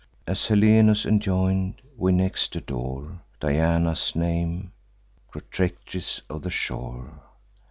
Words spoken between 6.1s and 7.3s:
of the shore.